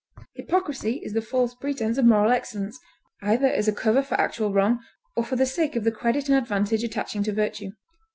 [0.33, 2.79] Hypocrisy is the false pretense of moral excellence,
[3.21, 4.79] either as a cover for actual wrong,
[5.15, 7.69] or for the sake of the credit and advantage attaching to virtue.